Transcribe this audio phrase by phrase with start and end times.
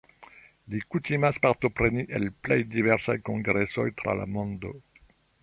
[0.75, 4.75] Li kutimas partopreni en plej diversaj kongresoj tra la mondo.